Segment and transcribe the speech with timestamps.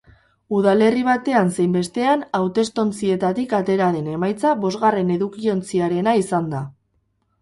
[0.59, 6.65] Udalerri batean zein bestean hautestontzietatik atera den emaitza bosgarren edukiontziarena izan da.